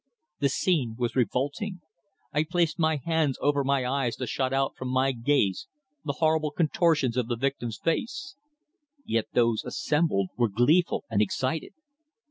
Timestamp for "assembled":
9.63-10.29